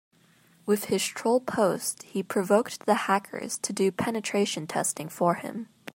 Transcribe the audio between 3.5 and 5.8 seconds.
to do penetration testing for him.